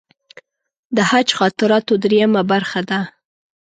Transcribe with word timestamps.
د 0.95 0.97
حج 1.09 1.27
خاطراتو 1.39 1.93
درېیمه 2.03 2.41
برخه 2.51 2.81
ده. 2.89 2.99